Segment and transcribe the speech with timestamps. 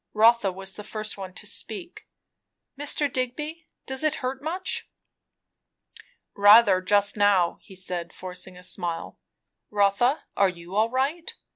[0.15, 2.07] Rotha was the first one to speak.
[2.75, 3.07] "Mr.
[3.07, 4.89] Digby does it hurt much?"
[6.35, 9.19] "Rather, just now," he said forcing a smile.
[9.69, 11.35] "Rotha, are you all right?"